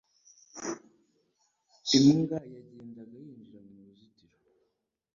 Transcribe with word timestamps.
Imbwa 1.97 2.39
yagendaga 2.53 3.15
yinjira 3.25 3.59
mu 3.67 3.75
ruzitiro. 3.85 4.35